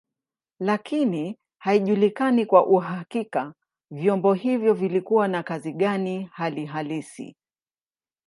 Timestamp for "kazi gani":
5.43-6.23